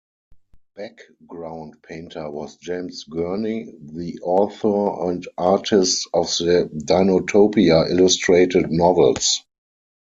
[0.75, 9.43] Background painter was James Gurney, the author and artist of the "Dinotopia" illustrated novels.